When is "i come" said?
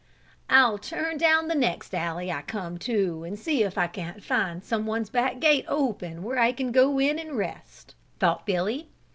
2.31-2.79